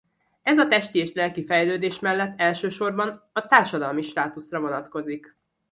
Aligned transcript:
Ez 0.43 0.57
a 0.57 0.67
testi 0.67 0.99
és 0.99 1.09
a 1.09 1.19
lelki 1.19 1.45
fejlődés 1.45 1.99
mellett 1.99 2.39
elsősorban 2.39 3.29
a 3.33 3.47
társadalmi 3.47 4.01
státuszra 4.01 4.59
vonatkozik. 4.59 5.35